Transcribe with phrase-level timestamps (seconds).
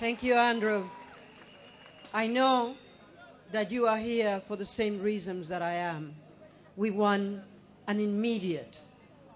[0.00, 0.88] Thank you, Andrew.
[2.12, 2.76] I know
[3.52, 6.14] that you are here for the same reasons that I am.
[6.76, 7.42] We want
[7.86, 8.78] an immediate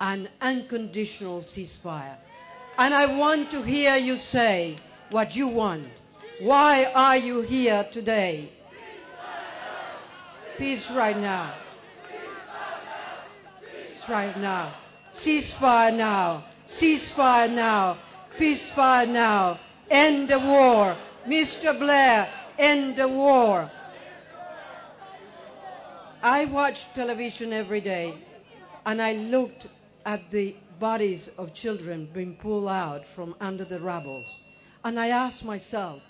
[0.00, 2.16] and unconditional ceasefire.
[2.76, 4.76] And I want to hear you say
[5.10, 5.86] what you want.
[6.40, 8.48] Why are you here today?
[10.56, 11.52] Peace right now.
[13.70, 14.72] Peace right now.
[15.12, 16.44] Ceasefire now.
[16.66, 17.96] Ceasefire now.
[18.36, 19.58] Ceasefire now.
[19.90, 20.96] End the war.
[21.26, 21.78] Mr.
[21.78, 22.28] Blair,
[22.58, 23.70] end the war.
[26.22, 28.14] I watch television every day
[28.86, 29.66] and I looked
[30.04, 34.24] at the bodies of children being pulled out from under the rubble.
[34.84, 36.02] And I asked myself,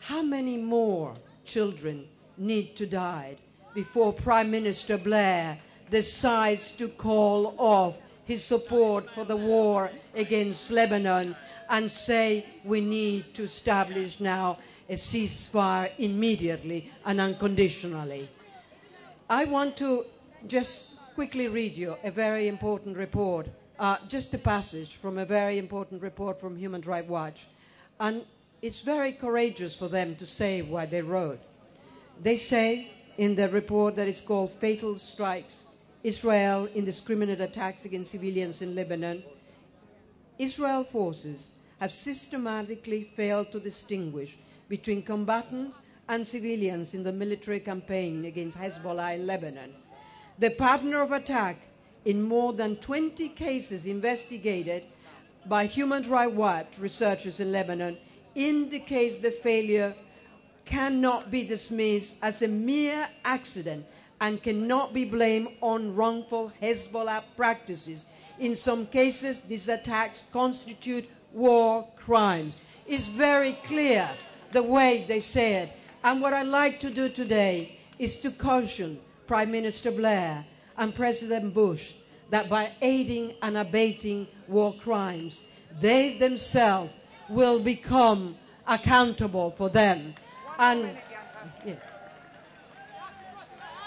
[0.00, 1.14] how many more
[1.44, 2.06] children
[2.36, 3.36] need to die
[3.74, 5.58] before Prime Minister Blair
[5.90, 11.36] decides to call off his support for the war against Lebanon
[11.70, 18.28] and say we need to establish now a ceasefire immediately and unconditionally.
[19.28, 20.06] I want to
[20.46, 25.58] just quickly read you a very important report, uh, just a passage from a very
[25.58, 27.46] important report from Human Rights Watch.
[27.98, 28.22] And
[28.62, 31.40] it's very courageous for them to say what they wrote.
[32.22, 35.64] They say in the report that is called Fatal Strikes
[36.04, 39.24] Israel Indiscriminate Attacks Against Civilians in Lebanon.
[40.38, 41.48] Israel forces
[41.80, 44.36] have systematically failed to distinguish
[44.68, 49.74] between combatants and civilians in the military campaign against Hezbollah in Lebanon.
[50.38, 51.56] The pattern of attack
[52.04, 54.84] in more than 20 cases investigated
[55.46, 57.98] by Human Rights Watch researchers in Lebanon
[58.34, 59.94] indicates the failure
[60.64, 63.86] cannot be dismissed as a mere accident
[64.20, 68.06] and cannot be blamed on wrongful Hezbollah practices.
[68.38, 72.54] In some cases, these attacks constitute war crimes.
[72.86, 74.08] It's very clear
[74.52, 75.70] the way they say it.
[76.04, 80.44] And what I'd like to do today is to caution Prime Minister Blair
[80.76, 81.94] and President Bush
[82.30, 85.40] that by aiding and abating war crimes,
[85.80, 86.92] they themselves
[87.28, 88.36] will become
[88.66, 90.14] accountable for them.
[90.58, 90.96] And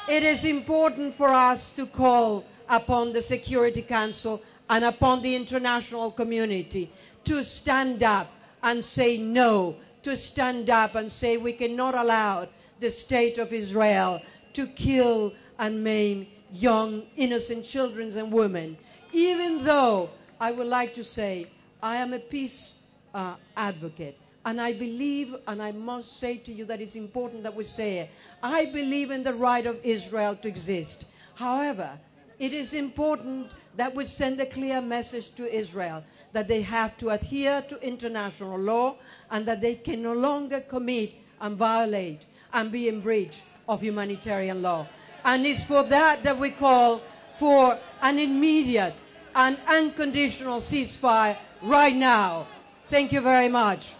[0.08, 6.12] it is important for us to call upon the Security Council and upon the international
[6.12, 6.92] community
[7.24, 8.32] to stand up
[8.64, 12.48] and say no, to stand up and say we cannot allow
[12.80, 14.22] the state of Israel
[14.54, 18.78] to kill and maim young, innocent children and women.
[19.12, 20.10] Even though
[20.40, 21.48] I would like to say
[21.82, 22.80] I am a peace
[23.14, 24.18] uh, advocate.
[24.46, 28.00] And I believe, and I must say to you that it's important that we say
[28.00, 28.10] it,
[28.42, 31.06] I believe in the right of Israel to exist.
[31.36, 32.00] However,
[32.40, 37.10] it is important that we send a clear message to Israel that they have to
[37.10, 38.96] adhere to international law
[39.32, 42.22] and that they can no longer commit and violate
[42.54, 44.88] and be in breach of humanitarian law.
[45.26, 47.02] And it's for that that we call
[47.38, 48.94] for an immediate
[49.36, 52.48] and unconditional ceasefire right now.
[52.90, 53.94] Thank you very much.